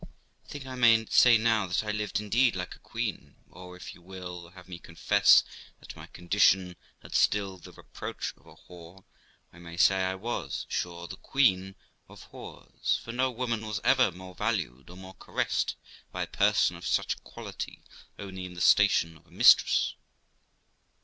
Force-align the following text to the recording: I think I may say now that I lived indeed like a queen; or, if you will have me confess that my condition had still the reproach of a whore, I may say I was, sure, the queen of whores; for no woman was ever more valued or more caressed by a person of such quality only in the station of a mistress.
I 0.43 0.47
think 0.47 0.65
I 0.65 0.73
may 0.73 1.05
say 1.11 1.37
now 1.37 1.67
that 1.67 1.83
I 1.83 1.91
lived 1.91 2.19
indeed 2.19 2.55
like 2.55 2.73
a 2.73 2.79
queen; 2.79 3.35
or, 3.51 3.75
if 3.77 3.93
you 3.93 4.01
will 4.01 4.49
have 4.49 4.67
me 4.67 4.79
confess 4.79 5.43
that 5.79 5.95
my 5.95 6.07
condition 6.07 6.75
had 7.03 7.13
still 7.13 7.59
the 7.59 7.71
reproach 7.71 8.33
of 8.35 8.47
a 8.47 8.55
whore, 8.55 9.03
I 9.53 9.59
may 9.59 9.77
say 9.77 9.97
I 10.03 10.15
was, 10.15 10.65
sure, 10.69 11.07
the 11.07 11.17
queen 11.17 11.75
of 12.09 12.31
whores; 12.31 12.97
for 13.01 13.11
no 13.11 13.29
woman 13.29 13.63
was 13.63 13.79
ever 13.83 14.11
more 14.11 14.33
valued 14.33 14.89
or 14.89 14.97
more 14.97 15.13
caressed 15.13 15.75
by 16.11 16.23
a 16.23 16.25
person 16.25 16.75
of 16.75 16.87
such 16.87 17.23
quality 17.23 17.83
only 18.17 18.45
in 18.47 18.55
the 18.55 18.59
station 18.61 19.15
of 19.17 19.27
a 19.27 19.31
mistress. 19.31 19.93